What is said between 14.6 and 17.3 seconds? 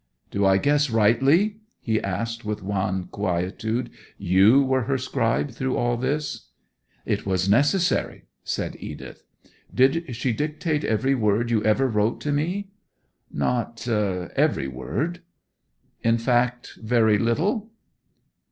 word.' 'In fact, very